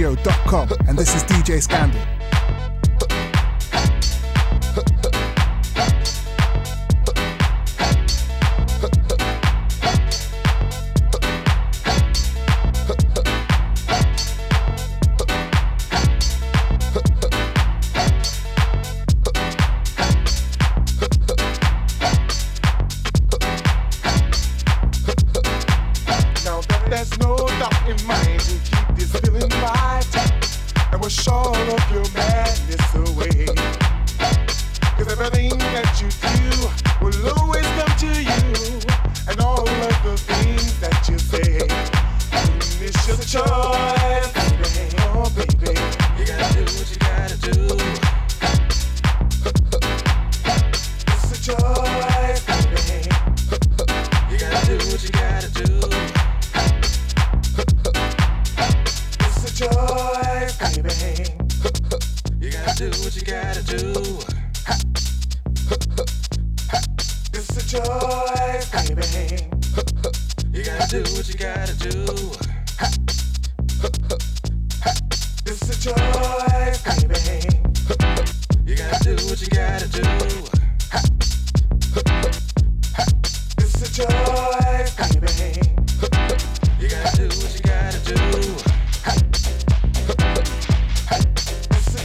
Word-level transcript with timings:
crackersradio.com, 0.00 0.68
and 0.88 0.98
this 0.98 1.14
is 1.14 1.22
DJ 1.24 1.62
Scandal. 1.62 2.09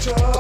Right 0.08 0.35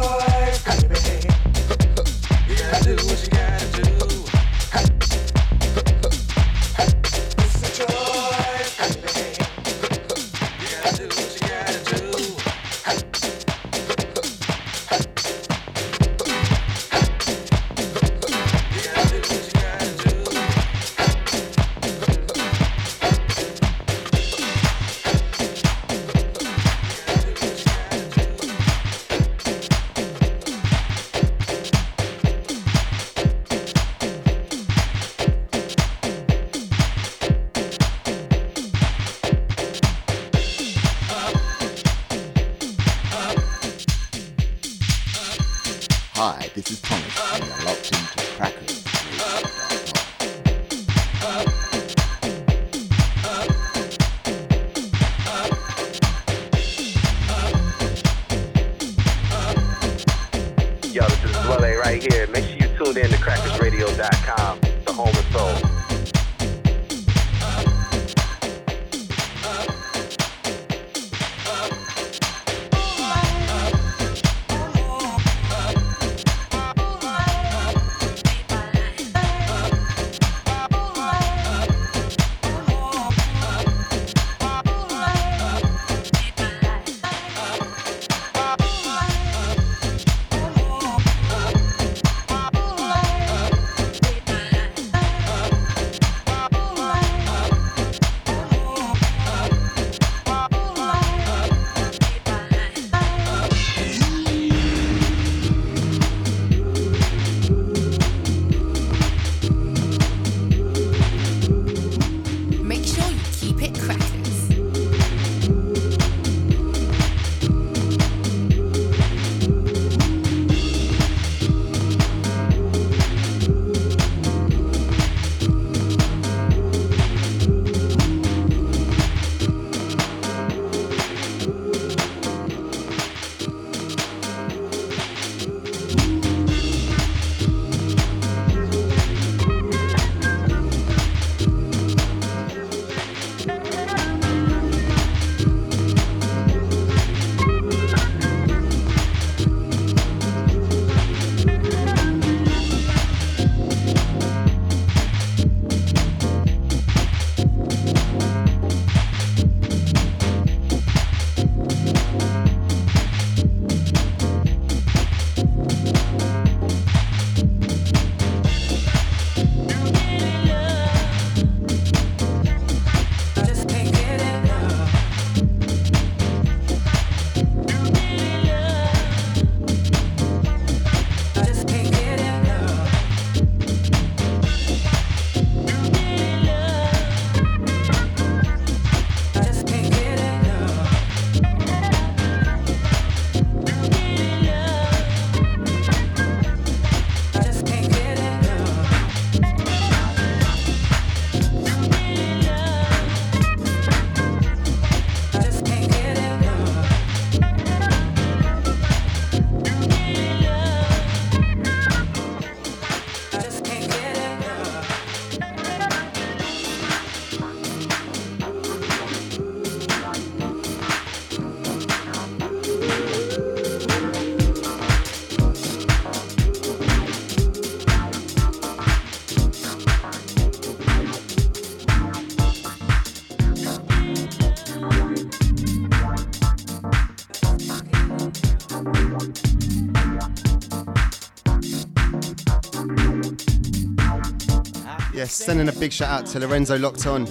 sending 245.45 245.69
a 245.69 245.79
big 245.79 245.93
shout 245.93 246.09
out 246.09 246.25
to 246.25 246.39
Lorenzo 246.39 246.75
Locked 246.75 247.05
On. 247.05 247.25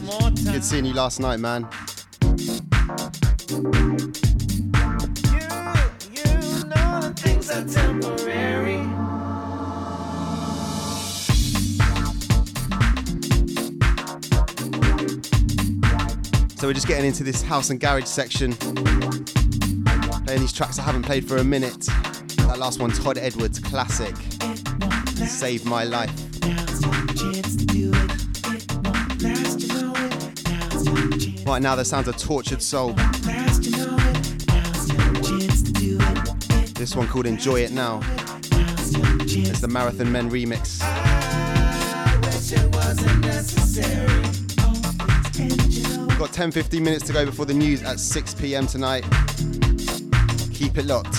Good 0.45 0.63
seeing 0.63 0.85
you 0.85 0.95
last 0.95 1.19
night, 1.19 1.41
man. 1.41 1.69
So 16.57 16.69
we're 16.69 16.73
just 16.73 16.87
getting 16.87 17.07
into 17.07 17.25
this 17.25 17.43
house 17.43 17.71
and 17.71 17.81
garage 17.81 18.05
section. 18.05 18.53
Playing 18.53 20.41
these 20.41 20.53
tracks 20.53 20.79
I 20.79 20.83
haven't 20.83 21.03
played 21.03 21.27
for 21.27 21.39
a 21.39 21.45
minute. 21.45 21.85
That 22.37 22.59
last 22.61 22.79
one, 22.79 22.93
Todd 22.93 23.19
Edwards, 23.19 23.59
classic. 23.59 24.15
Saved 25.17 25.65
my 25.65 25.83
life. 25.83 26.24
Right 31.47 31.63
now, 31.63 31.77
the 31.77 31.85
sounds 31.85 32.09
of 32.09 32.17
Tortured 32.17 32.61
Soul. 32.61 32.95
This 36.75 36.97
one 36.97 37.07
called 37.07 37.27
Enjoy 37.27 37.61
It 37.61 37.71
Now. 37.71 38.01
It's 39.37 39.61
the 39.61 39.69
Marathon 39.69 40.11
Men 40.11 40.31
remix. 40.31 40.81
Got 46.19 46.33
10 46.33 46.51
15 46.51 46.83
minutes 46.83 47.07
to 47.07 47.13
go 47.13 47.25
before 47.25 47.45
the 47.45 47.55
news 47.55 47.83
at 47.83 48.01
6 48.01 48.35
pm 48.35 48.67
tonight. 48.67 49.05
Keep 50.53 50.79
it 50.79 50.87
locked. 50.87 51.17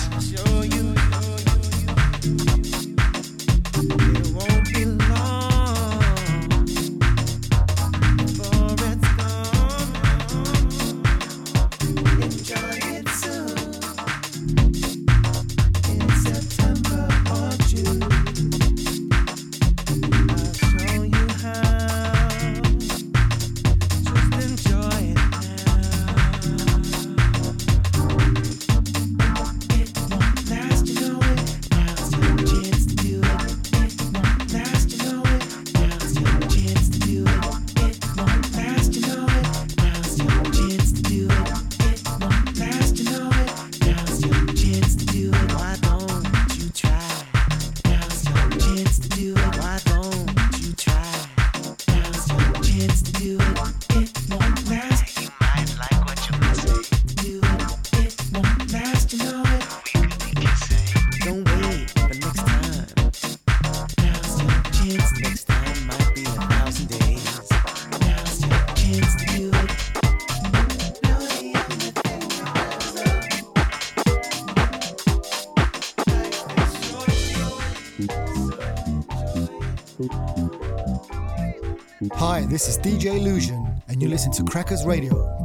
DJ 82.86 83.16
Illusion, 83.16 83.82
and 83.88 84.00
you 84.00 84.08
listen 84.08 84.30
to 84.30 84.44
crackersradio.com. 84.44 85.35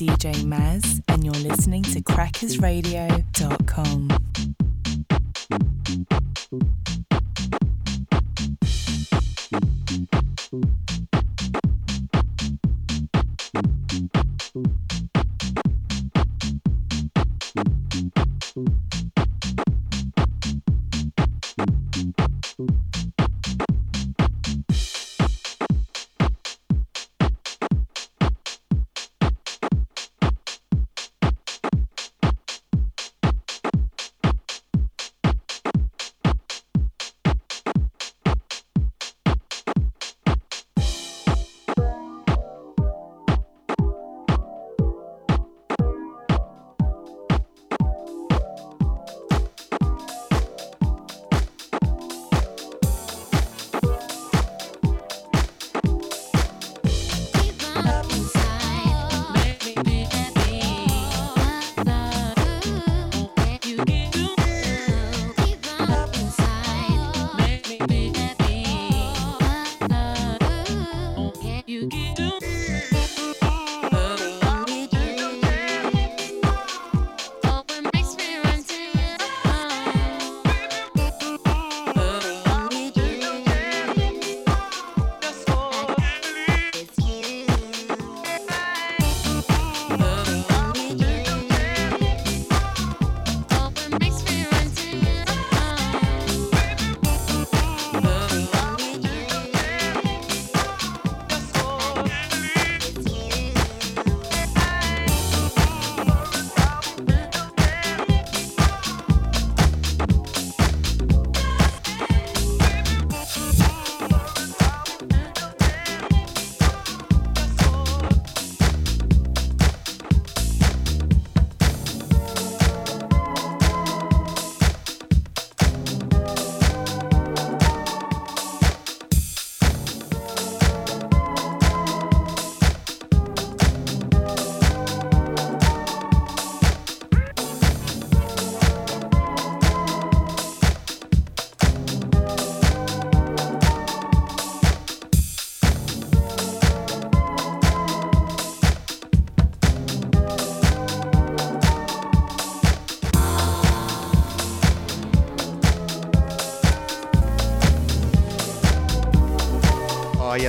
DJ 0.00 0.32
Maz, 0.44 1.02
and 1.08 1.22
you're 1.22 1.34
listening 1.34 1.82
to 1.82 2.00
crackersradio.com. 2.00 4.69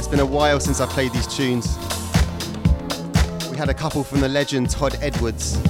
been 0.08 0.20
a 0.20 0.26
while 0.26 0.60
since 0.60 0.80
I 0.82 0.86
played 0.86 1.12
these 1.12 1.28
tunes. 1.28 1.78
We 3.50 3.58
had 3.58 3.70
a 3.70 3.74
couple 3.74 4.04
from 4.04 4.20
the 4.20 4.28
legend 4.28 4.70
Todd 4.70 4.98
Edwards. 5.02 5.62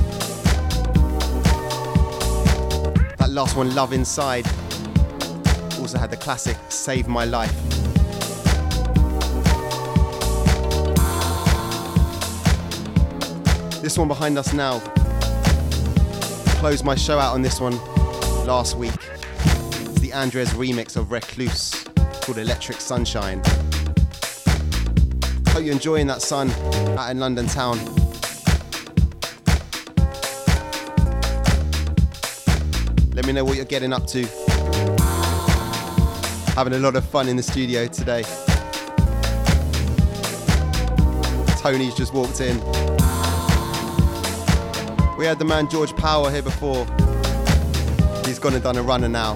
That 3.17 3.29
last 3.29 3.55
one, 3.55 3.73
Love 3.75 3.93
Inside. 3.93 4.45
Also 5.79 5.97
had 5.97 6.11
the 6.11 6.17
classic 6.17 6.55
Save 6.69 7.07
My 7.07 7.25
Life. 7.25 7.51
This 13.81 13.97
one 13.97 14.07
behind 14.07 14.37
us 14.37 14.53
now. 14.53 14.79
Closed 16.59 16.85
my 16.85 16.95
show 16.95 17.17
out 17.17 17.33
on 17.33 17.41
this 17.41 17.59
one 17.59 17.77
last 18.45 18.77
week. 18.77 18.93
It's 19.43 19.99
the 19.99 20.13
Andres 20.13 20.49
remix 20.51 20.95
of 20.95 21.07
Recloose 21.07 21.87
called 22.21 22.37
Electric 22.37 22.79
Sunshine. 22.79 23.41
Hope 25.61 25.67
you're 25.67 25.75
enjoying 25.75 26.07
that 26.07 26.23
sun 26.23 26.49
out 26.97 27.11
in 27.11 27.19
London 27.19 27.45
town. 27.45 27.77
Let 33.13 33.27
me 33.27 33.31
know 33.31 33.43
what 33.43 33.57
you're 33.57 33.65
getting 33.65 33.93
up 33.93 34.07
to. 34.07 34.25
Having 36.55 36.73
a 36.73 36.79
lot 36.79 36.95
of 36.95 37.05
fun 37.05 37.27
in 37.27 37.35
the 37.35 37.43
studio 37.43 37.85
today. 37.85 38.23
Tony's 41.59 41.93
just 41.93 42.11
walked 42.11 42.41
in. 42.41 42.57
We 45.15 45.27
had 45.27 45.37
the 45.37 45.45
man 45.45 45.69
George 45.69 45.95
Power 45.95 46.31
here 46.31 46.41
before. 46.41 46.87
He's 48.25 48.39
gone 48.39 48.55
and 48.55 48.63
done 48.63 48.77
a 48.77 48.81
runner 48.81 49.09
now. 49.09 49.35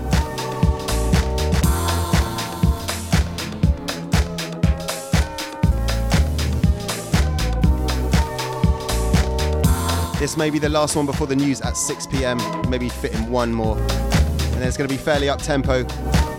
This 10.26 10.38
may 10.38 10.50
be 10.50 10.58
the 10.58 10.70
last 10.70 10.96
one 10.96 11.06
before 11.06 11.28
the 11.28 11.36
news 11.36 11.62
at 11.62 11.78
6 11.78 12.08
pm, 12.08 12.40
maybe 12.68 12.90
fit 12.90 13.14
in 13.14 13.30
one 13.30 13.54
more. 13.54 13.78
And 13.78 14.56
then 14.56 14.64
it's 14.64 14.76
going 14.76 14.90
to 14.90 14.96
be 14.96 14.98
fairly 14.98 15.30
up 15.30 15.40
tempo 15.40 15.84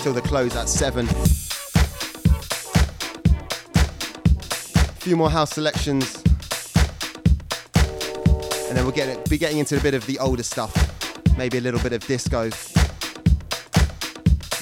till 0.00 0.12
the 0.12 0.22
close 0.22 0.56
at 0.56 0.68
7. 0.68 1.06
A 1.06 1.12
few 4.98 5.16
more 5.16 5.30
house 5.30 5.52
selections. 5.52 6.16
And 8.66 8.76
then 8.76 8.84
we'll 8.84 8.90
get, 8.90 9.30
be 9.30 9.38
getting 9.38 9.58
into 9.58 9.76
a 9.76 9.80
bit 9.80 9.94
of 9.94 10.04
the 10.06 10.18
older 10.18 10.42
stuff. 10.42 10.74
Maybe 11.38 11.58
a 11.58 11.60
little 11.60 11.78
bit 11.78 11.92
of 11.92 12.04
disco. 12.08 12.50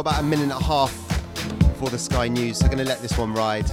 about 0.02 0.18
a 0.18 0.22
minute 0.24 0.42
and 0.42 0.52
a 0.52 0.64
half 0.64 0.92
before 1.58 1.88
the 1.88 1.98
Sky 1.98 2.26
News, 2.26 2.58
so 2.58 2.64
I'm 2.64 2.72
going 2.72 2.84
to 2.84 2.88
let 2.88 3.00
this 3.00 3.16
one 3.16 3.32
ride. 3.32 3.70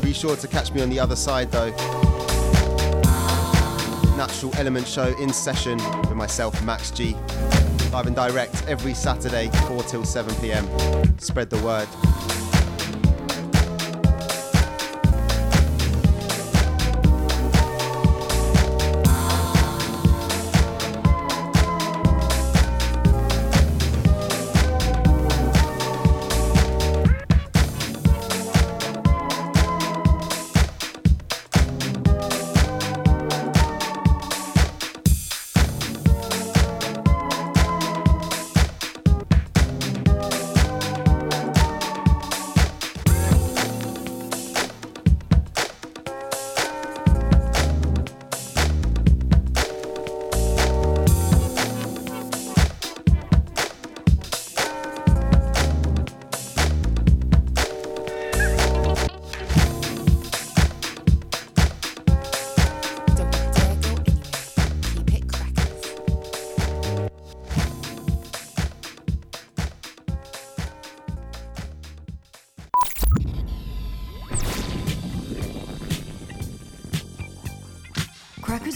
Be 0.00 0.14
sure 0.14 0.36
to 0.36 0.48
catch 0.48 0.72
me 0.72 0.80
on 0.80 0.88
the 0.88 0.98
other 0.98 1.16
side 1.16 1.52
though. 1.52 1.68
Natural 4.16 4.54
Element 4.56 4.88
Show 4.88 5.14
in 5.18 5.30
session 5.34 5.76
with 6.00 6.14
myself, 6.14 6.62
Max 6.64 6.90
G. 6.90 7.14
Live 7.92 8.06
and 8.06 8.16
direct 8.16 8.66
every 8.66 8.94
Saturday, 8.94 9.50
4 9.68 9.82
till 9.82 10.04
7 10.04 10.34
pm. 10.36 10.66
Spread 11.18 11.50
the 11.50 11.62
word. 11.62 11.88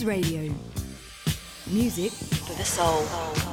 Radio. 0.09 0.55
Music 1.67 2.11
for 2.11 2.55
the 2.55 2.65
soul. 2.65 3.48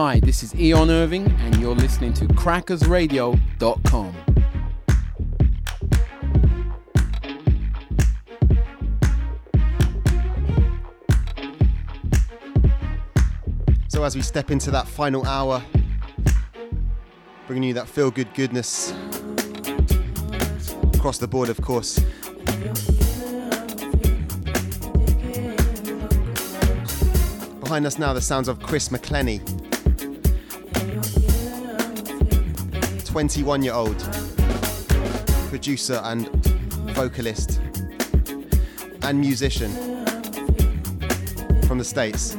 Hi, 0.00 0.20
this 0.20 0.44
is 0.44 0.54
Eon 0.54 0.90
Irving, 0.90 1.26
and 1.40 1.56
you're 1.56 1.74
listening 1.74 2.12
to 2.12 2.26
crackersradio.com. 2.26 4.14
So, 13.88 14.04
as 14.04 14.14
we 14.14 14.22
step 14.22 14.52
into 14.52 14.70
that 14.70 14.86
final 14.86 15.26
hour, 15.26 15.60
bringing 17.48 17.64
you 17.64 17.74
that 17.74 17.88
feel 17.88 18.12
good 18.12 18.32
goodness 18.34 18.92
across 20.94 21.18
the 21.18 21.26
board, 21.28 21.48
of 21.48 21.60
course. 21.60 21.98
Behind 27.58 27.84
us 27.84 27.98
now, 27.98 28.12
the 28.12 28.20
sounds 28.20 28.46
of 28.46 28.62
Chris 28.62 28.90
McClenney. 28.90 29.57
21 33.18 33.64
year 33.64 33.74
old 33.74 33.98
producer 35.48 36.00
and 36.04 36.28
vocalist 36.94 37.60
and 39.02 39.18
musician 39.18 39.72
from 41.64 41.78
the 41.78 41.84
States. 41.84 42.36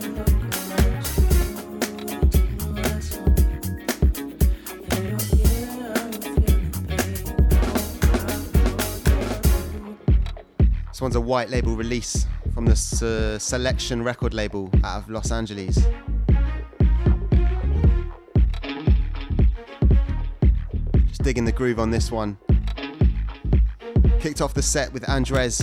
This 10.87 11.01
one's 11.01 11.17
a 11.17 11.19
white 11.19 11.49
label 11.49 11.75
release 11.75 12.25
from 12.53 12.65
the 12.65 13.37
Selection 13.37 14.01
record 14.01 14.33
label 14.33 14.71
out 14.85 14.99
of 14.99 15.09
Los 15.09 15.29
Angeles. 15.33 15.77
Digging 21.29 21.45
the 21.45 21.51
groove 21.51 21.79
on 21.79 21.91
this 21.91 22.11
one. 22.11 22.35
Kicked 24.19 24.41
off 24.41 24.55
the 24.55 24.63
set 24.63 24.91
with 24.91 25.07
Andres. 25.07 25.59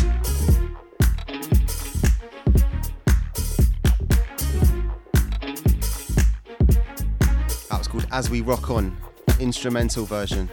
That 7.67 7.79
was 7.79 7.89
called 7.89 8.07
As 8.13 8.31
We 8.31 8.43
Rock 8.43 8.71
On, 8.71 8.97
instrumental 9.41 10.05
version. 10.05 10.49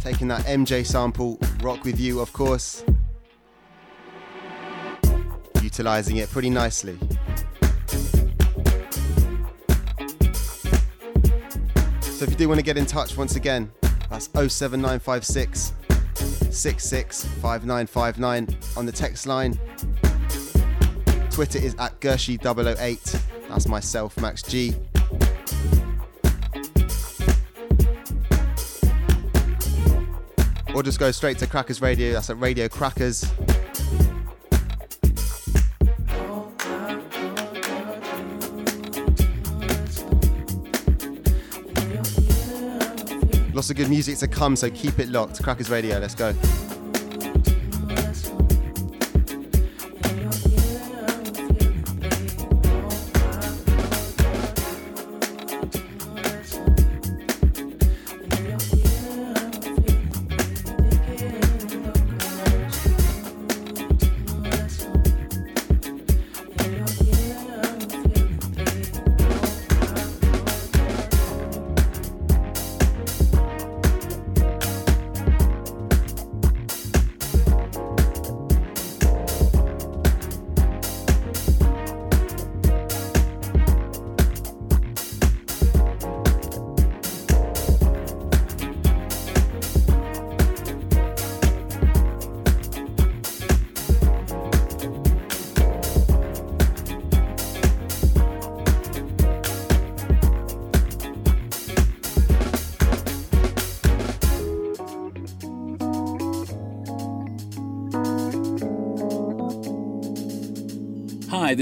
Taking 0.00 0.28
that 0.28 0.44
MJ 0.46 0.86
sample, 0.86 1.36
Rock 1.60 1.82
With 1.82 1.98
You, 1.98 2.20
of 2.20 2.32
course. 2.32 2.84
Utilizing 5.60 6.18
it 6.18 6.30
pretty 6.30 6.50
nicely. 6.50 6.96
So 12.16 12.24
if 12.24 12.30
you 12.30 12.36
do 12.36 12.48
want 12.48 12.58
to 12.58 12.64
get 12.64 12.78
in 12.78 12.86
touch 12.86 13.14
once 13.18 13.36
again, 13.36 13.70
that's 14.08 14.30
07956 14.32 15.74
665959 16.50 18.58
on 18.74 18.86
the 18.86 18.92
text 18.92 19.26
line. 19.26 19.60
Twitter 21.28 21.58
is 21.58 21.74
at 21.74 22.00
Gershi008. 22.00 23.20
That's 23.50 23.68
myself, 23.68 24.16
Max 24.16 24.42
G. 24.42 24.74
Or 30.74 30.82
just 30.82 30.98
go 30.98 31.10
straight 31.10 31.36
to 31.40 31.46
Crackers 31.46 31.82
Radio. 31.82 32.14
That's 32.14 32.30
at 32.30 32.40
Radio 32.40 32.66
Crackers. 32.66 33.30
Lots 43.66 43.72
of 43.72 43.78
good 43.78 43.90
music 43.90 44.18
to 44.18 44.28
come, 44.28 44.54
so 44.54 44.70
keep 44.70 45.00
it 45.00 45.08
locked. 45.08 45.42
Crackers 45.42 45.70
Radio, 45.70 45.98
let's 45.98 46.14
go. 46.14 46.32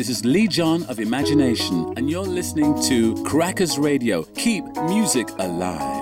This 0.06 0.18
is 0.18 0.24
Lee 0.26 0.46
John 0.46 0.82
of 0.82 1.00
Imagination, 1.00 1.94
and 1.96 2.10
you're 2.10 2.26
listening 2.26 2.78
to 2.88 3.14
Crackers 3.24 3.78
Radio. 3.78 4.24
Keep 4.34 4.66
music 4.86 5.30
alive. 5.38 5.93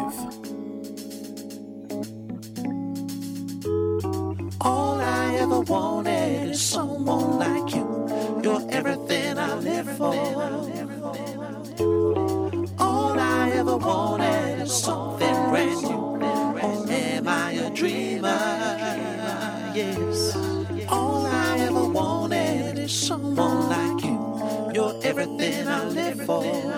Everything 25.42 25.68
I 25.68 25.85
live 25.88 26.20
for. 26.24 26.71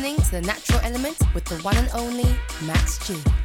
Listening 0.00 0.24
to 0.24 0.30
The 0.30 0.40
Natural 0.40 0.80
Element 0.82 1.18
with 1.34 1.44
the 1.44 1.56
one 1.56 1.76
and 1.76 1.90
only 1.92 2.24
Max 2.64 2.98
G. 3.06 3.39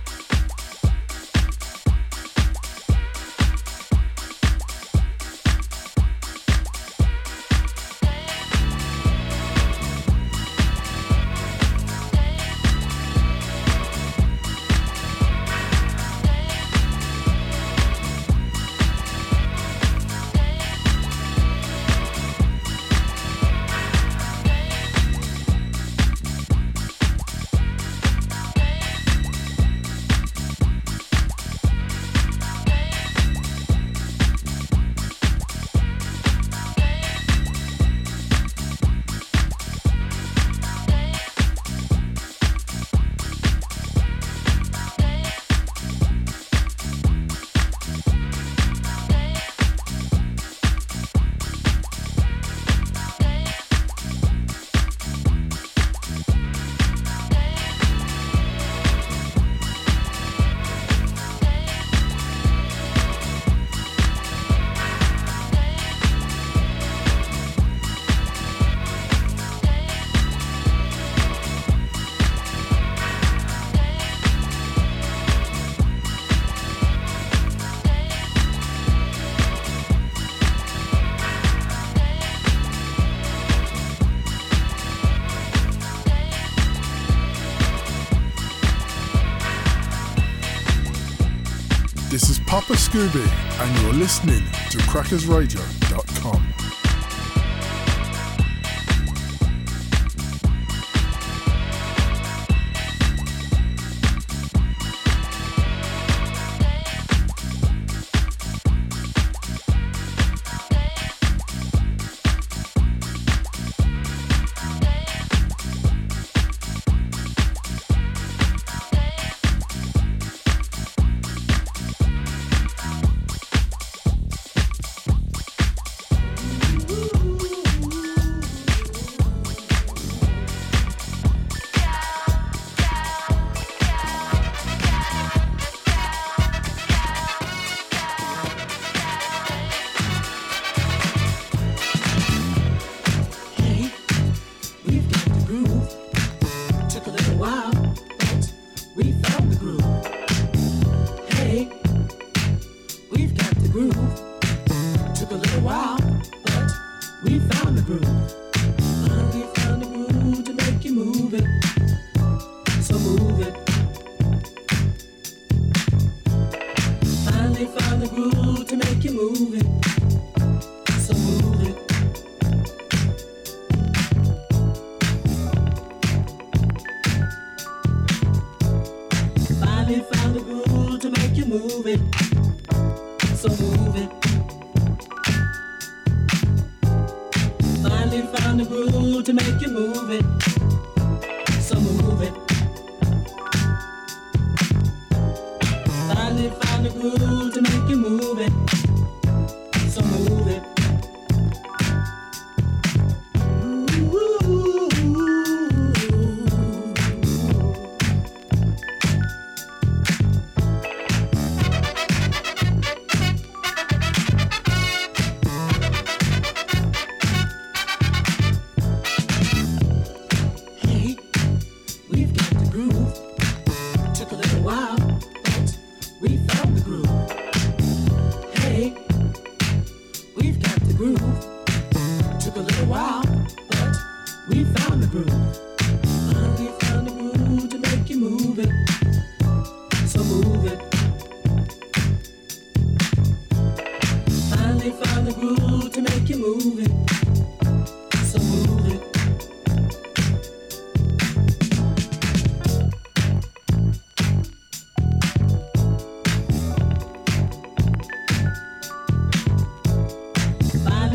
And 92.97 93.81
you're 93.81 93.93
listening 93.93 94.45
to 94.69 94.77
crackersradio.com. 94.87 95.84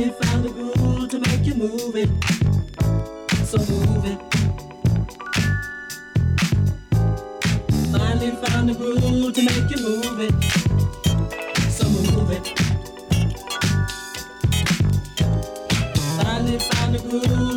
found 0.08 0.44
the 0.44 0.50
groove 0.50 1.10
to 1.10 1.18
make 1.18 1.44
you 1.44 1.54
move 1.54 1.94
it. 1.94 2.08
So 3.44 3.58
move 3.58 4.06
it. 4.06 4.18
Finally 7.92 8.30
found 8.42 8.70
the 8.70 8.74
groove 8.74 9.34
to 9.34 9.42
make 9.42 9.70
you 9.70 9.82
move 9.82 10.20
it. 10.20 10.34
So 11.70 11.84
move 11.88 12.30
it. 12.30 12.46
Finally 16.16 16.58
found 16.58 16.94
the 16.94 17.00
groove. 17.06 17.49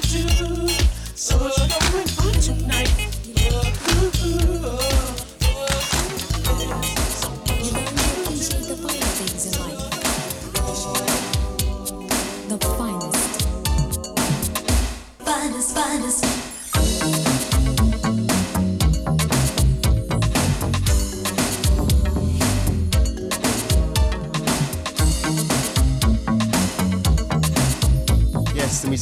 to 0.00 0.43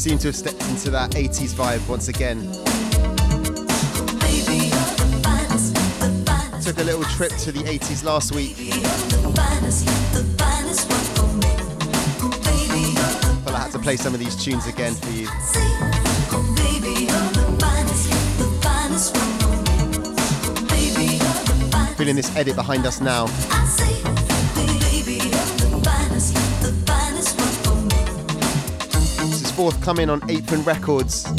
seem 0.02 0.18
to 0.18 0.26
have 0.26 0.34
stepped 0.34 0.60
into 0.62 0.90
that 0.90 1.12
80s 1.12 1.54
vibe 1.54 1.88
once 1.88 2.08
again. 2.08 2.40
Took 6.60 6.78
a 6.78 6.82
little 6.82 7.04
trip 7.04 7.30
to 7.44 7.52
the 7.52 7.60
80s 7.60 8.02
last 8.02 8.34
week. 8.34 8.56
But 13.44 13.54
I 13.54 13.58
had 13.60 13.70
to 13.70 13.78
play 13.78 13.96
some 13.96 14.12
of 14.12 14.18
these 14.18 14.34
tunes 14.34 14.66
again 14.66 14.92
for 14.94 15.10
you. 15.10 15.28
Feeling 21.94 22.16
this 22.16 22.34
edit 22.34 22.56
behind 22.56 22.86
us 22.86 23.00
now. 23.00 23.28
Forthcoming 29.54 30.08
on 30.08 30.22
Apron 30.30 30.64
Records, 30.64 31.30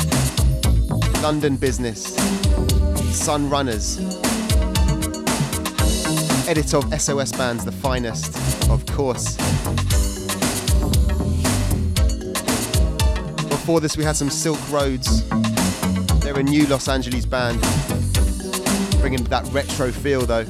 London 1.24 1.57
Business, 1.57 2.16
Sun 3.14 3.49
Runners, 3.49 3.97
editor 6.47 6.78
of 6.78 7.01
SOS 7.01 7.32
Bands, 7.32 7.66
the 7.66 7.72
finest, 7.72 8.38
of 8.70 8.86
course. 8.86 9.36
Before 13.49 13.80
this, 13.80 13.97
we 13.97 14.03
had 14.03 14.16
some 14.16 14.30
Silk 14.30 14.59
Rhodes. 14.70 15.28
They're 16.20 16.38
a 16.38 16.43
new 16.43 16.68
Los 16.68 16.88
Angeles 16.88 17.26
band, 17.26 17.61
bringing 18.99 19.24
that 19.24 19.49
retro 19.51 19.91
feel 19.91 20.22
though. 20.22 20.43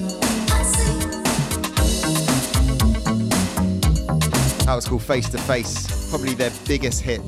That 4.66 4.76
was 4.76 4.86
called 4.86 5.04
Face 5.04 5.30
to 5.30 5.38
Face, 5.38 5.93
probably 6.14 6.36
their 6.36 6.52
biggest 6.68 7.02
hit 7.02 7.24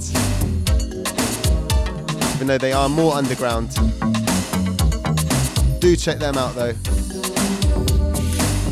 even 2.35 2.45
though 2.45 2.59
they 2.59 2.71
are 2.71 2.87
more 2.87 3.15
underground. 3.15 3.69
Do 5.79 5.95
check 5.95 6.19
them 6.19 6.37
out 6.37 6.53
though. 6.53 6.73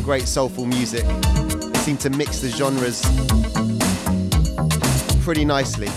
Great 0.04 0.28
soulful 0.28 0.66
music. 0.66 1.04
They 1.04 1.78
seem 1.80 1.96
to 1.96 2.10
mix 2.10 2.38
the 2.38 2.48
genres 2.48 3.02
pretty 5.24 5.44
nicely. 5.44 5.88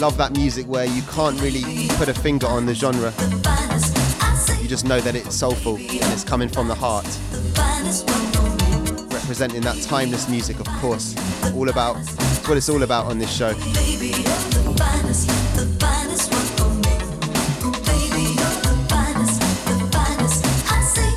Love 0.00 0.16
that 0.18 0.30
music 0.36 0.68
where 0.68 0.84
you 0.84 1.02
can't 1.10 1.40
really 1.40 1.88
put 1.96 2.08
a 2.08 2.14
finger 2.14 2.46
on 2.46 2.64
the 2.64 2.76
genre. 2.76 3.12
You 4.62 4.68
just 4.68 4.84
know 4.84 5.00
that 5.00 5.16
it's 5.16 5.34
soulful 5.34 5.74
and 5.74 6.12
it's 6.12 6.22
coming 6.22 6.48
from 6.48 6.68
the 6.68 6.76
heart. 6.76 7.08
Representing 9.32 9.62
that 9.62 9.80
timeless 9.84 10.28
music, 10.28 10.60
of 10.60 10.66
course. 10.82 11.16
All 11.54 11.70
about, 11.70 11.96
it's 11.96 12.46
what 12.46 12.58
it's 12.58 12.68
all 12.68 12.82
about 12.82 13.06
on 13.06 13.18
this 13.18 13.34
show. 13.34 13.54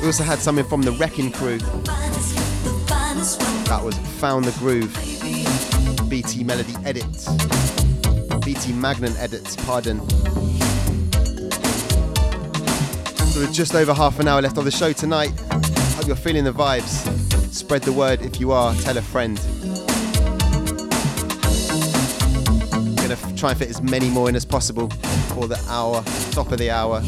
We 0.00 0.06
also 0.06 0.24
had 0.24 0.38
something 0.38 0.64
from 0.64 0.80
the 0.80 0.92
Wreckin 0.92 1.30
Crew. 1.30 1.58
That 3.66 3.82
was 3.84 3.98
Found 4.20 4.46
the 4.46 4.58
Groove. 4.60 4.94
BT 6.08 6.42
Melody 6.42 6.72
Edits. 6.86 7.28
BT 8.46 8.72
Magnum 8.72 9.12
Edits, 9.18 9.56
pardon. 9.56 10.00
So 13.28 13.40
with 13.40 13.52
just 13.52 13.74
over 13.74 13.92
half 13.92 14.18
an 14.20 14.28
hour 14.28 14.40
left 14.40 14.56
of 14.56 14.64
the 14.64 14.70
show 14.70 14.94
tonight. 14.94 15.38
Hope 15.96 16.06
you're 16.06 16.16
feeling 16.16 16.44
the 16.44 16.52
vibes. 16.54 17.25
Spread 17.56 17.82
the 17.82 17.92
word 17.92 18.20
if 18.20 18.38
you 18.38 18.52
are, 18.52 18.74
tell 18.74 18.98
a 18.98 19.02
friend. 19.02 19.40
I'm 22.70 22.94
gonna 22.96 23.16
try 23.34 23.50
and 23.50 23.58
fit 23.58 23.70
as 23.70 23.82
many 23.82 24.10
more 24.10 24.28
in 24.28 24.36
as 24.36 24.44
possible 24.44 24.90
for 25.34 25.48
the 25.48 25.58
hour, 25.66 26.04
top 26.32 26.52
of 26.52 26.58
the 26.58 26.70
hour. 26.70 27.02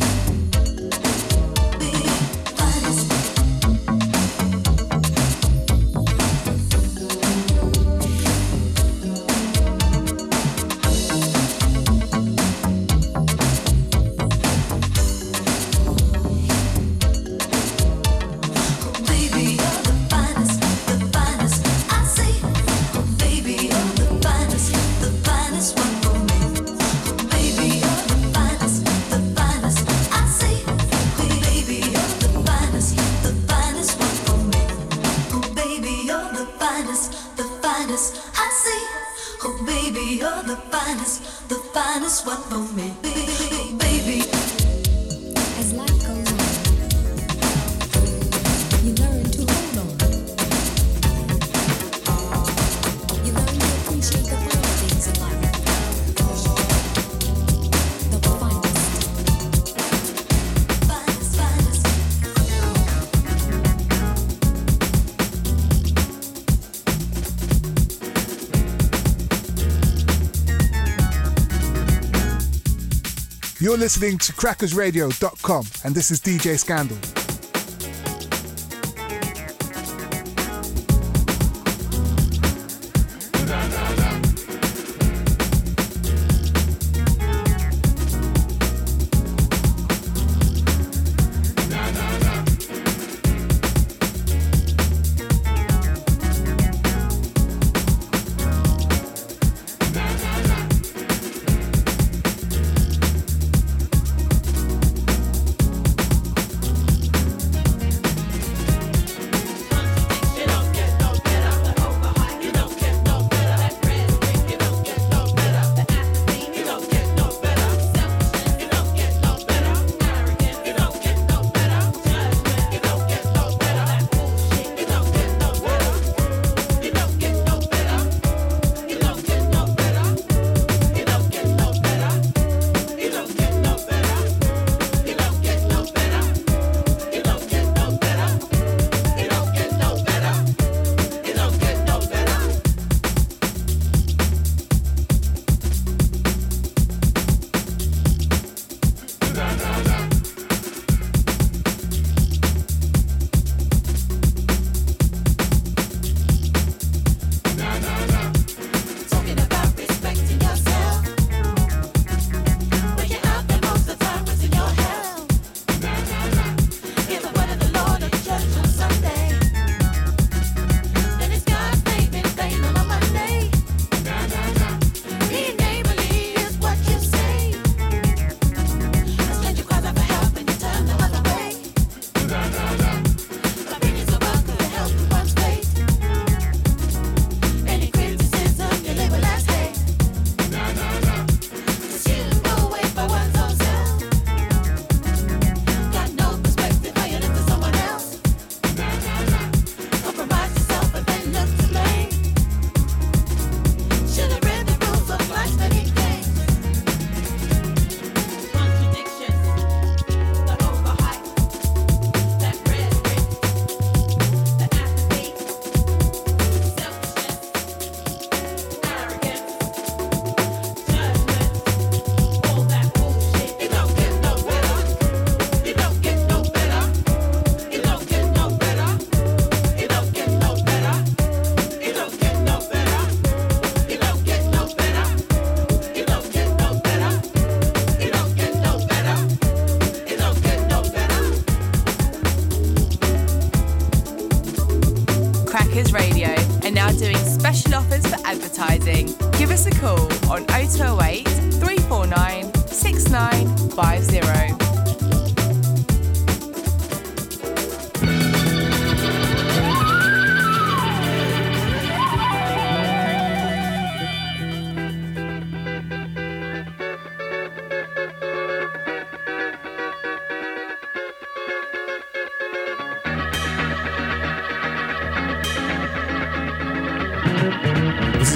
Listening 73.78 74.18
to 74.18 74.32
crackersradio.com, 74.32 75.66
and 75.84 75.94
this 75.94 76.10
is 76.10 76.20
DJ 76.20 76.58
Scandal. 76.58 77.17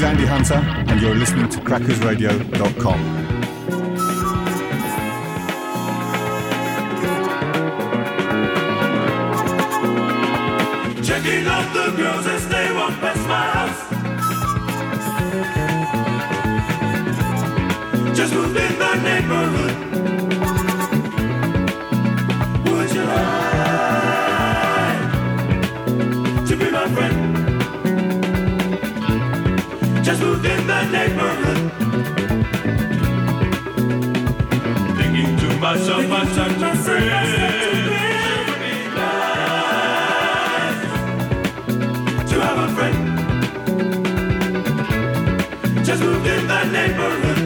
Is 0.03 0.09
Andy 0.09 0.27
Hunter, 0.27 0.55
and 0.91 1.01
you're 1.01 1.15
listening 1.15 1.49
to 1.49 1.59
crackersradio.com. 1.61 3.01
Checking 11.03 11.47
out 11.47 11.73
the 11.73 11.91
girls 11.97 12.27
as 12.27 12.49
they 12.49 12.73
walk 12.75 12.95
past 13.01 13.29
my 13.29 13.47
house. 13.57 13.81
Just 18.17 18.35
moved 18.35 18.57
in 18.57 18.79
the 18.79 18.95
neighborhood. 19.03 19.62
Just 30.23 30.35
moved 30.35 30.47
in 30.47 30.67
the 30.69 30.85
neighborhood. 30.85 31.59
Thinking 34.97 35.37
to 35.37 35.57
myself, 35.59 36.13
I'm 36.13 36.29
such 36.29 36.63
a 36.63 36.77
friend. 36.77 37.89
to 42.29 42.41
have 42.41 42.59
a 42.59 42.69
friend. 42.77 42.99
Just 45.85 46.03
moved 46.05 46.27
in 46.29 46.47
the 46.47 46.65
neighborhood. 46.71 47.42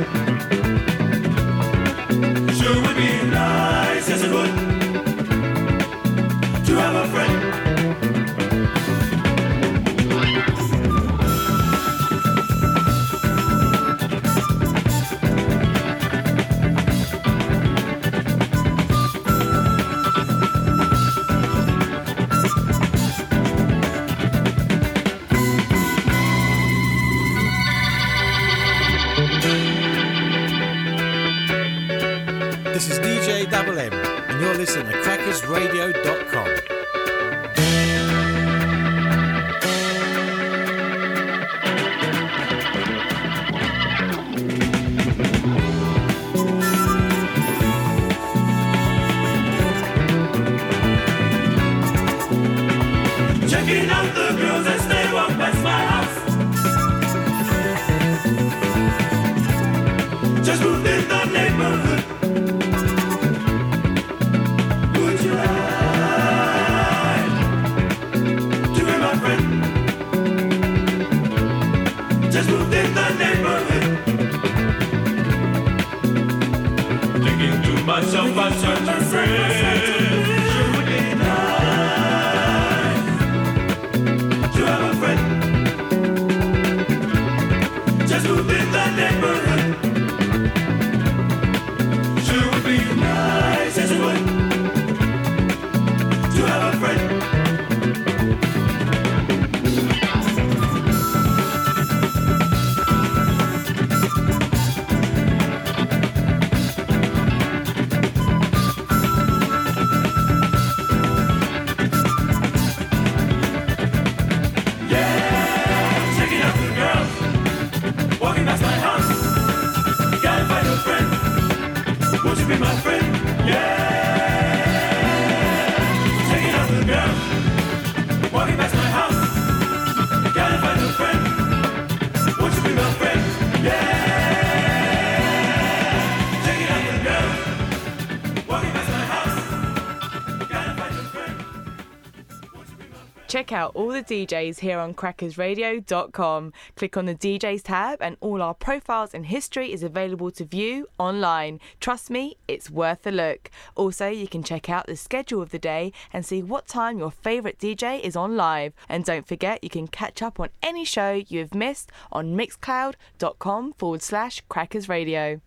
Check 143.46 143.58
out 143.58 143.76
all 143.76 143.90
the 143.90 144.02
DJs 144.02 144.58
here 144.58 144.80
on 144.80 144.92
crackersradio.com. 144.92 146.52
Click 146.74 146.96
on 146.96 147.06
the 147.06 147.14
DJs 147.14 147.62
tab, 147.62 148.02
and 148.02 148.16
all 148.20 148.42
our 148.42 148.54
profiles 148.54 149.14
and 149.14 149.26
history 149.26 149.72
is 149.72 149.84
available 149.84 150.32
to 150.32 150.44
view 150.44 150.88
online. 150.98 151.60
Trust 151.78 152.10
me, 152.10 152.38
it's 152.48 152.70
worth 152.70 153.06
a 153.06 153.12
look. 153.12 153.52
Also, 153.76 154.08
you 154.08 154.26
can 154.26 154.42
check 154.42 154.68
out 154.68 154.88
the 154.88 154.96
schedule 154.96 155.42
of 155.42 155.50
the 155.50 155.60
day 155.60 155.92
and 156.12 156.26
see 156.26 156.42
what 156.42 156.66
time 156.66 156.98
your 156.98 157.12
favourite 157.12 157.60
DJ 157.60 158.00
is 158.00 158.16
on 158.16 158.36
live. 158.36 158.72
And 158.88 159.04
don't 159.04 159.28
forget, 159.28 159.62
you 159.62 159.70
can 159.70 159.86
catch 159.86 160.22
up 160.22 160.40
on 160.40 160.48
any 160.60 160.84
show 160.84 161.22
you 161.28 161.38
have 161.38 161.54
missed 161.54 161.92
on 162.10 162.36
mixcloud.com 162.36 163.74
forward 163.74 164.02
slash 164.02 164.42
crackersradio. 164.50 165.40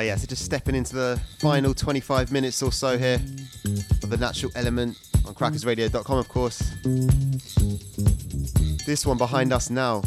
Ah, 0.00 0.02
yeah, 0.02 0.16
so 0.16 0.26
just 0.26 0.46
stepping 0.46 0.74
into 0.74 0.94
the 0.94 1.20
final 1.40 1.74
25 1.74 2.32
minutes 2.32 2.62
or 2.62 2.72
so 2.72 2.96
here 2.96 3.16
of 4.02 4.08
the 4.08 4.16
natural 4.18 4.50
element 4.54 4.98
on 5.26 5.34
crackersradio.com, 5.34 6.16
of 6.16 6.26
course. 6.26 6.60
This 8.86 9.04
one 9.04 9.18
behind 9.18 9.52
us 9.52 9.68
now 9.68 10.00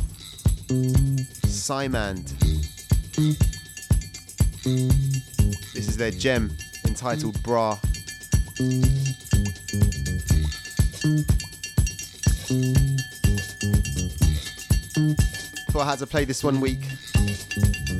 Cymande. 1.45 2.31
This 5.75 5.87
is 5.87 5.95
their 5.95 6.09
gem 6.09 6.49
entitled 6.87 7.43
Bra. 7.43 7.75
Thought 15.69 15.81
I 15.81 15.85
had 15.85 15.99
to 15.99 16.07
play 16.07 16.25
this 16.25 16.43
one 16.43 16.59
week 16.59 16.81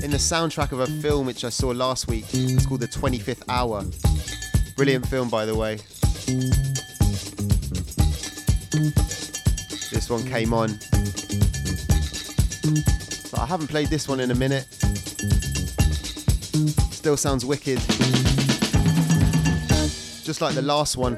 in 0.04 0.12
the 0.12 0.18
soundtrack 0.18 0.74
of 0.74 0.82
a 0.82 0.88
film 1.02 1.26
which 1.26 1.46
I 1.46 1.50
saw 1.50 1.70
last 1.70 2.10
week. 2.10 2.26
It's 2.34 2.66
called 2.66 2.82
The 2.82 2.88
25th 2.88 3.44
Hour. 3.48 3.86
Brilliant 4.76 5.08
film, 5.08 5.30
by 5.30 5.46
the 5.46 5.56
way. 5.56 5.78
This 9.92 10.10
one 10.10 10.26
came 10.26 10.54
on. 10.54 10.78
But 13.32 13.40
I 13.40 13.46
haven't 13.46 13.68
played 13.68 13.88
this 13.88 14.10
one 14.10 14.20
in 14.20 14.32
a 14.32 14.36
minute. 14.36 14.66
Still 16.92 17.16
sounds 17.16 17.46
wicked. 17.46 17.80
Just 20.24 20.42
like 20.42 20.54
the 20.54 20.64
last 20.64 20.98
one, 20.98 21.16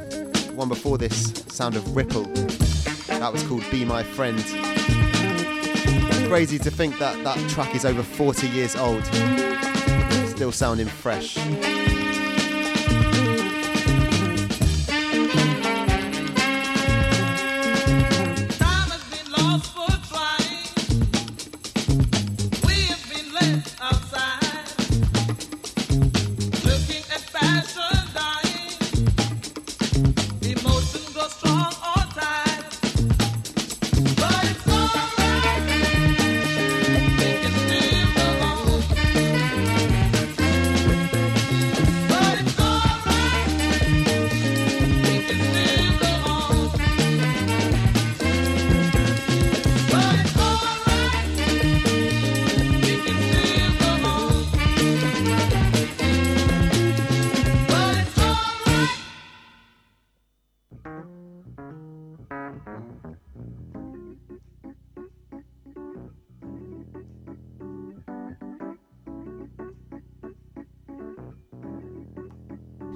one 0.56 0.70
before 0.70 1.00
this, 1.00 1.34
sound 1.48 1.76
of 1.76 1.96
Ripple. 1.96 2.26
That 3.08 3.34
was 3.34 3.42
called 3.48 3.64
Be 3.72 3.84
My 3.84 4.04
Friend. 4.04 4.75
Crazy 6.28 6.60
to 6.60 6.72
think 6.72 6.98
that 7.00 7.24
that 7.24 7.50
track 7.50 7.76
is 7.76 7.86
over 7.86 8.04
40 8.04 8.48
years 8.48 8.76
old. 8.76 9.06
Still 10.28 10.52
sounding 10.52 10.88
fresh. 10.88 11.38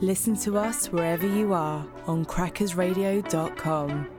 Listen 0.09 0.35
to 0.37 0.57
us 0.57 0.87
wherever 0.87 1.27
you 1.27 1.53
are 1.53 1.85
on 2.07 2.25
crackersradio.com. 2.25 4.18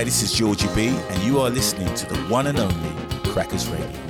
Hi, 0.00 0.04
this 0.04 0.22
is 0.22 0.32
Georgie 0.32 0.66
B, 0.74 0.88
and 1.10 1.22
you 1.22 1.40
are 1.40 1.50
listening 1.50 1.94
to 1.94 2.06
the 2.06 2.16
one 2.20 2.46
and 2.46 2.58
only 2.58 2.90
Crackers 3.22 3.68
Radio. 3.68 4.09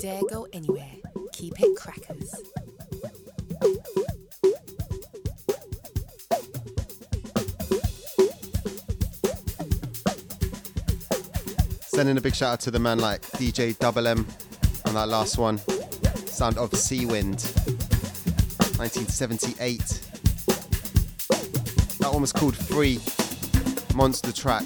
Dare 0.00 0.22
go 0.30 0.46
anywhere. 0.54 0.92
Keep 1.34 1.60
it 1.60 1.76
crackers. 1.76 2.34
Sending 11.82 12.16
a 12.16 12.20
big 12.22 12.34
shout 12.34 12.54
out 12.54 12.60
to 12.60 12.70
the 12.70 12.78
man 12.78 12.98
like 12.98 13.20
DJ 13.32 13.78
Double 13.78 14.06
M 14.06 14.26
on 14.86 14.94
that 14.94 15.08
last 15.08 15.36
one. 15.36 15.58
Sound 15.58 16.56
of 16.56 16.70
Seawind, 16.70 17.44
1978. 18.78 19.78
That 21.98 22.10
one 22.10 22.22
was 22.22 22.32
called 22.32 22.56
Free, 22.56 23.00
monster 23.94 24.32
track 24.32 24.64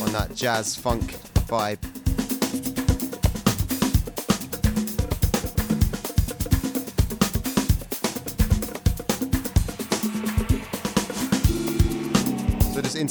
on 0.00 0.12
that 0.12 0.30
jazz 0.34 0.74
funk 0.74 1.12
vibe. 1.46 1.89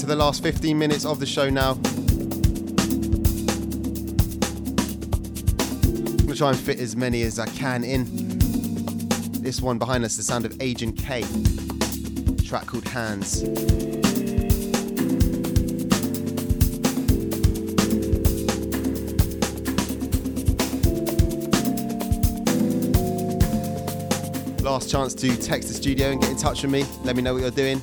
The 0.09 0.15
last 0.15 0.41
15 0.41 0.75
minutes 0.75 1.05
of 1.05 1.19
the 1.19 1.25
show 1.27 1.51
now. 1.51 1.73
I'm 1.73 1.81
gonna 6.17 6.35
try 6.35 6.49
and 6.49 6.57
fit 6.57 6.79
as 6.79 6.95
many 6.95 7.21
as 7.21 7.37
I 7.37 7.45
can 7.45 7.83
in. 7.83 8.07
This 9.43 9.61
one 9.61 9.77
behind 9.77 10.03
us, 10.03 10.17
the 10.17 10.23
sound 10.23 10.45
of 10.45 10.59
Agent 10.59 10.97
K. 10.97 11.21
Track 12.43 12.65
called 12.65 12.87
Hands. 12.87 13.43
Last 24.63 24.89
chance 24.89 25.13
to 25.13 25.37
text 25.37 25.67
the 25.67 25.75
studio 25.75 26.09
and 26.09 26.19
get 26.19 26.31
in 26.31 26.37
touch 26.37 26.63
with 26.63 26.71
me. 26.71 26.83
Let 27.03 27.15
me 27.15 27.21
know 27.21 27.33
what 27.33 27.41
you're 27.41 27.51
doing. 27.51 27.79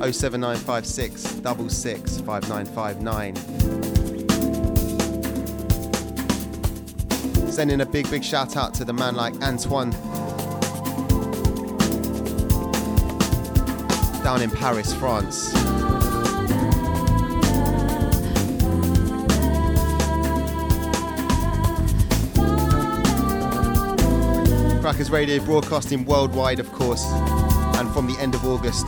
07956 0.00 1.20
66 1.20 2.20
5959. 2.22 3.36
Sending 7.52 7.82
a 7.82 7.86
big, 7.86 8.10
big 8.10 8.24
shout 8.24 8.56
out 8.56 8.72
to 8.72 8.86
the 8.86 8.94
man 8.94 9.14
like 9.14 9.34
Antoine 9.42 9.90
down 14.22 14.40
in 14.40 14.50
Paris, 14.50 14.94
France. 14.94 15.52
Crackers 24.80 25.10
Radio 25.10 25.44
broadcasting 25.44 26.06
worldwide, 26.06 26.58
of 26.58 26.72
course, 26.72 27.04
and 27.04 27.90
from 27.92 28.06
the 28.06 28.16
end 28.18 28.34
of 28.34 28.46
August 28.46 28.86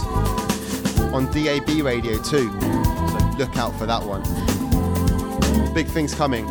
on 1.12 1.26
DAB 1.32 1.82
radio 1.82 2.16
too. 2.22 2.50
So 2.60 3.30
look 3.38 3.56
out 3.56 3.74
for 3.76 3.86
that 3.86 4.02
one. 4.04 4.22
Big 5.74 5.86
things 5.86 6.14
coming. 6.14 6.46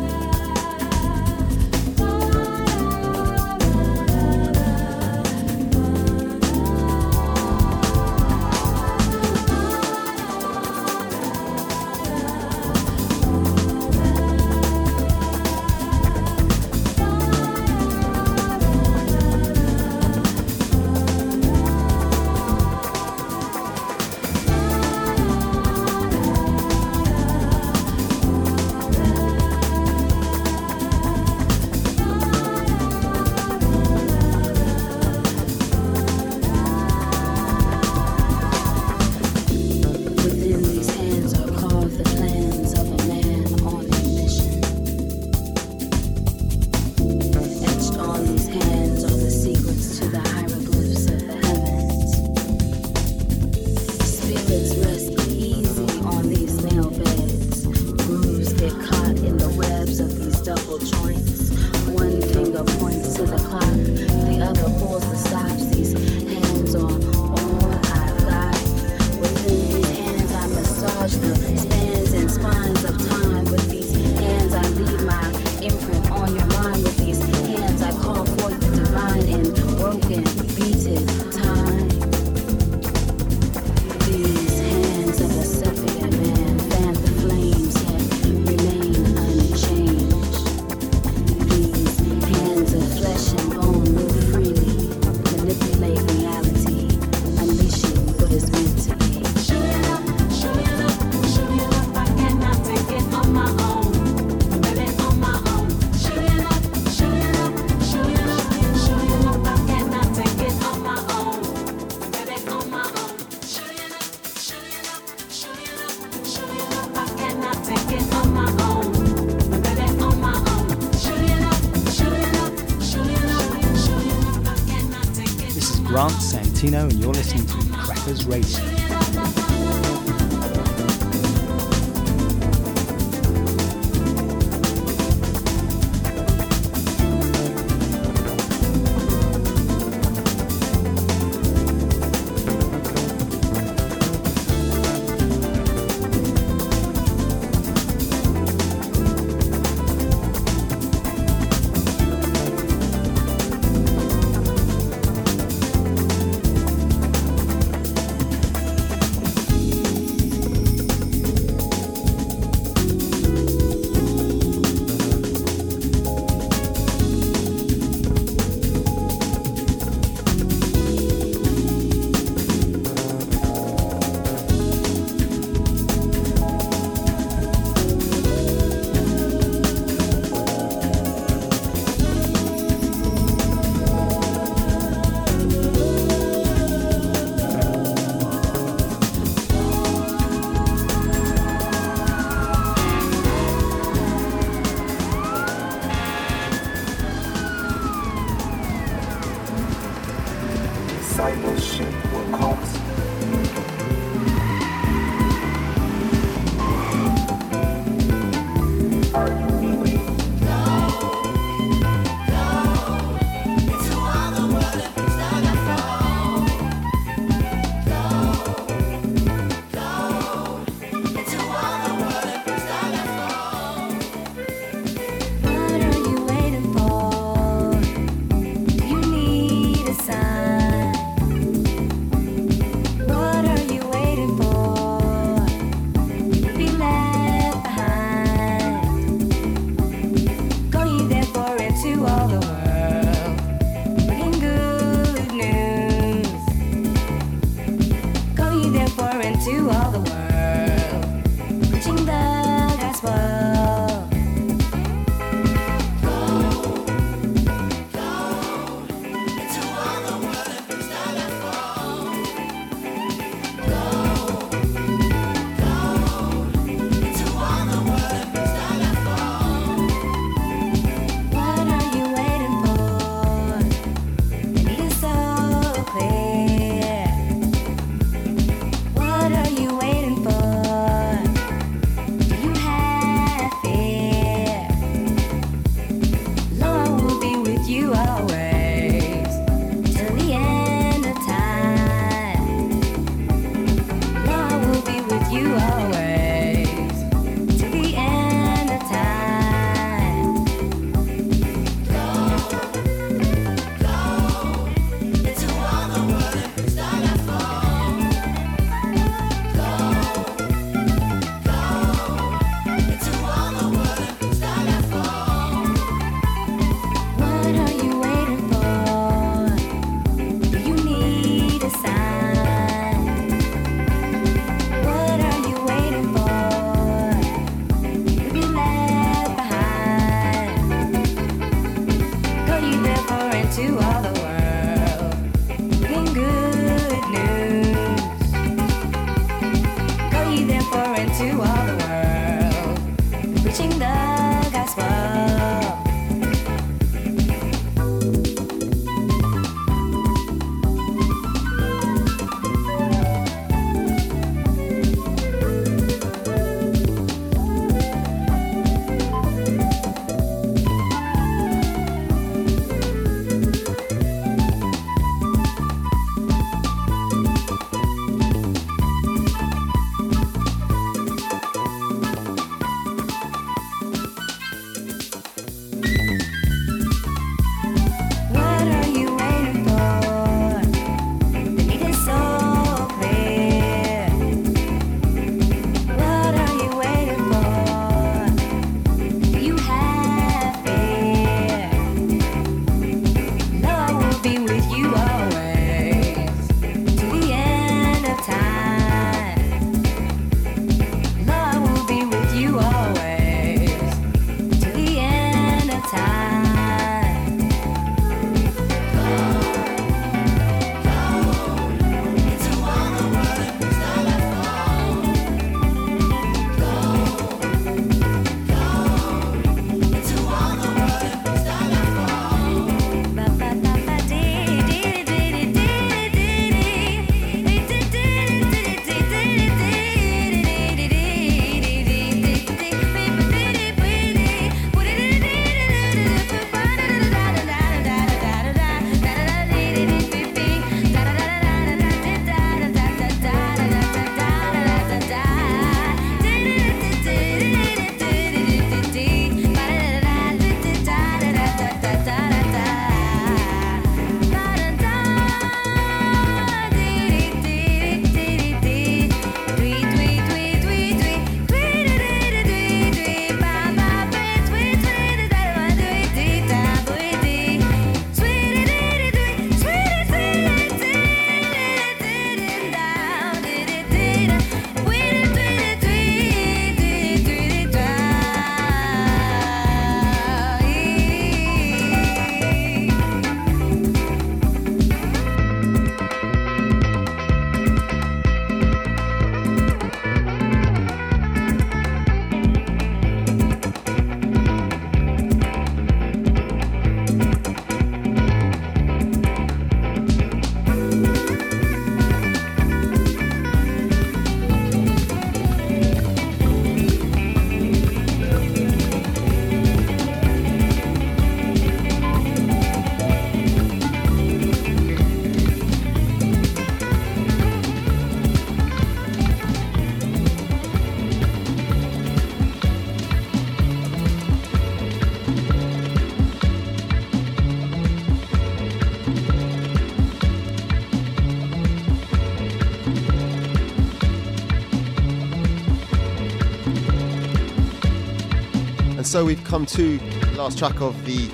So 539.12 539.26
we've 539.26 539.44
come 539.44 539.66
to 539.66 539.98
the 539.98 540.38
last 540.38 540.56
track 540.56 540.80
of 540.80 541.04
the 541.04 541.28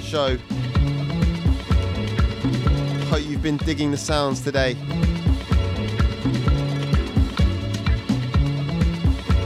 show. 0.00 0.38
Hope 3.10 3.22
you've 3.28 3.42
been 3.42 3.58
digging 3.58 3.90
the 3.90 3.98
sounds 3.98 4.40
today. 4.40 4.74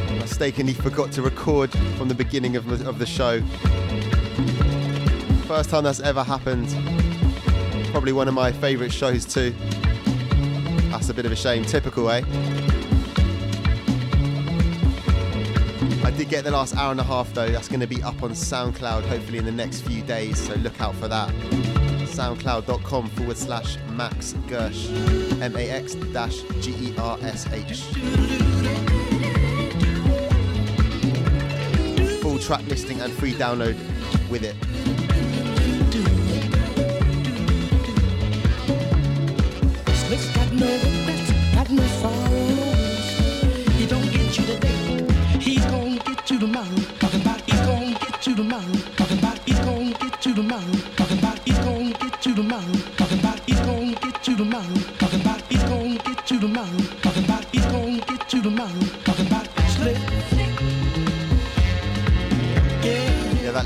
I 0.06 0.18
mistakenly 0.20 0.74
forgot 0.74 1.10
to 1.10 1.22
record 1.22 1.72
from 1.96 2.06
the 2.06 2.14
beginning 2.14 2.54
of, 2.54 2.86
of 2.86 3.00
the 3.00 3.06
show. 3.06 3.40
First 5.48 5.70
time 5.70 5.82
that's 5.82 5.98
ever 5.98 6.22
happened. 6.22 6.68
Probably 7.90 8.12
one 8.12 8.28
of 8.28 8.34
my 8.34 8.52
favourite 8.52 8.92
shows 8.92 9.24
too. 9.24 9.52
That's 10.92 11.08
a 11.08 11.14
bit 11.14 11.26
of 11.26 11.32
a 11.32 11.36
shame. 11.36 11.64
Typical, 11.64 12.08
eh? 12.10 12.20
Did 16.24 16.30
get 16.30 16.44
the 16.44 16.50
last 16.52 16.76
hour 16.76 16.92
and 16.92 17.00
a 17.00 17.02
half 17.02 17.34
though. 17.34 17.50
That's 17.50 17.66
going 17.66 17.80
to 17.80 17.86
be 17.88 18.00
up 18.00 18.22
on 18.22 18.30
SoundCloud 18.30 19.02
hopefully 19.06 19.38
in 19.38 19.44
the 19.44 19.50
next 19.50 19.80
few 19.80 20.02
days, 20.02 20.38
so 20.38 20.54
look 20.54 20.80
out 20.80 20.94
for 20.94 21.08
that. 21.08 21.28
SoundCloud.com 22.04 23.08
forward 23.08 23.36
slash 23.36 23.76
Max 23.90 24.34
Gersh. 24.46 24.88
M 25.40 25.56
A 25.56 25.70
X 25.70 25.96
dash 26.12 26.42
G 26.60 26.74
E 26.78 26.94
R 26.96 27.18
S 27.22 27.48
H. 27.52 27.80
Full 32.20 32.38
track 32.38 32.64
listing 32.68 33.00
and 33.00 33.12
free 33.12 33.32
download 33.32 33.76
with 34.30 34.44
it. 34.44 35.01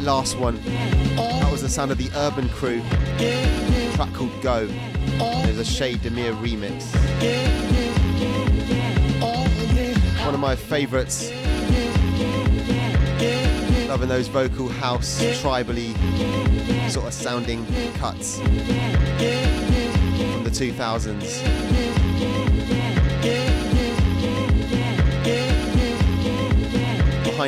Last 0.06 0.38
one. 0.38 0.62
That 1.16 1.48
was 1.50 1.62
the 1.62 1.68
sound 1.68 1.90
of 1.90 1.98
the 1.98 2.08
Urban 2.14 2.48
Crew. 2.50 2.80
track 3.96 4.12
called 4.14 4.40
Go. 4.40 4.68
There's 5.18 5.58
a 5.58 5.64
Chez 5.64 5.96
Damier 5.96 6.32
remix. 6.40 6.94
One 10.24 10.32
of 10.32 10.38
my 10.38 10.54
favourites. 10.54 11.32
Loving 13.88 14.08
those 14.08 14.28
vocal 14.28 14.68
house, 14.68 15.20
tribally 15.42 15.92
sort 16.88 17.08
of 17.08 17.12
sounding 17.12 17.66
cuts 17.94 18.38
from 18.38 18.54
the 20.44 20.52
2000s. 20.52 22.35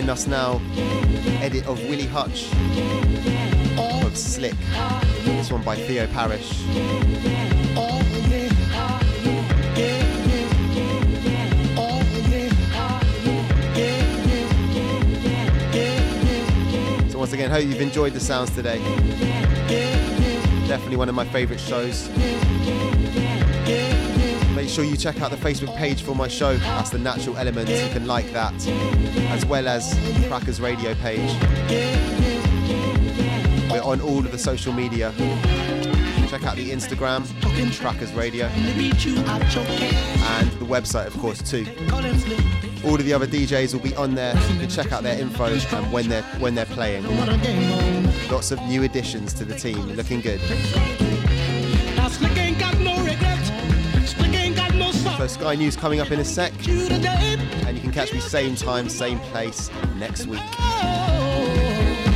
Us 0.07 0.29
now, 0.29 0.61
edit 1.41 1.67
of 1.67 1.83
Willie 1.89 2.07
Hutch 2.07 2.53
of 4.05 4.17
Slick. 4.17 4.55
This 5.25 5.51
one 5.51 5.63
by 5.65 5.75
Theo 5.75 6.07
Parrish. 6.07 6.49
So 17.11 17.19
once 17.19 17.33
again, 17.33 17.51
hope 17.51 17.65
you've 17.65 17.81
enjoyed 17.81 18.13
the 18.15 18.21
sounds 18.21 18.51
today. 18.51 18.79
Definitely 20.69 20.97
one 20.97 21.09
of 21.09 21.17
my 21.17 21.25
favourite 21.27 21.61
shows. 21.61 22.09
Make 24.59 24.69
sure 24.69 24.83
you 24.83 24.97
check 24.97 25.21
out 25.21 25.31
the 25.31 25.37
Facebook 25.37 25.77
page 25.77 26.03
for 26.03 26.17
my 26.17 26.27
show. 26.27 26.57
That's 26.57 26.91
the 26.91 26.99
Natural 26.99 27.37
Elements. 27.37 27.71
You 27.71 27.89
can 27.91 28.09
like 28.09 28.33
that, 28.33 28.53
as 29.31 29.47
well 29.47 29.69
as 29.69 29.97
Crackers 30.27 30.61
Radio 30.61 30.97
page. 30.97 31.31
We're 33.71 33.85
on 33.85 34.01
all 34.01 34.19
of 34.19 34.33
the 34.33 34.37
social 34.37 34.73
media. 34.73 35.15
Check 36.29 36.43
out 36.43 36.57
the 36.57 36.73
Instagram, 36.73 37.25
Crackers 37.79 38.13
Radio, 38.15 38.47
and 38.47 38.77
the 40.51 40.67
website, 40.67 41.07
of 41.07 41.17
course, 41.19 41.41
too. 41.41 41.65
All 42.85 42.97
of 42.97 43.05
the 43.05 43.13
other 43.13 43.29
DJs 43.29 43.75
will 43.75 43.81
be 43.81 43.95
on 43.95 44.17
there. 44.17 44.35
You 44.51 44.59
can 44.59 44.69
check 44.69 44.91
out 44.91 45.05
their 45.05 45.21
info 45.21 45.45
and 45.45 45.93
when 45.93 46.09
they're 46.09 46.25
when 46.41 46.57
they're 46.57 46.67
playing. 46.67 47.05
Lots 48.29 48.51
of 48.51 48.61
new 48.63 48.83
additions 48.83 49.33
to 49.35 49.45
the 49.45 49.55
team, 49.55 49.93
looking 49.93 50.21
good. 50.21 50.41
So. 54.79 55.27
Sky 55.27 55.55
News 55.57 55.77
coming 55.77 56.01
up 56.01 56.11
in 56.11 56.21
a 56.21 56.25
sec, 56.25 56.53
and 56.69 57.77
you 57.77 57.83
can 57.83 57.93
catch 57.93 58.13
me 58.13 58.21
same 58.21 58.55
time, 58.55 58.89
same 58.89 59.19
place 59.19 59.71
next 59.97 60.27
week. 60.27 60.41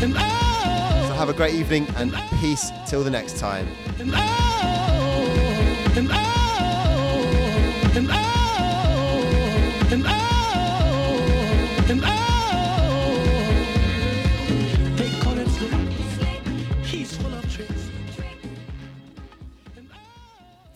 So 0.02 1.18
have 1.18 1.28
a 1.28 1.32
great 1.34 1.54
evening 1.54 1.86
and 1.96 2.12
peace 2.40 2.70
till 2.86 3.02
the 3.04 3.10
next 3.10 3.38
time. 3.38 3.66